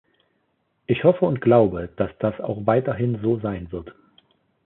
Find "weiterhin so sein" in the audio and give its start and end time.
2.65-3.71